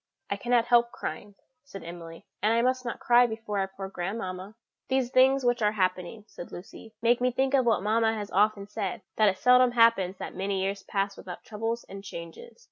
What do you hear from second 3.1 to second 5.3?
before our poor grandmamma." "These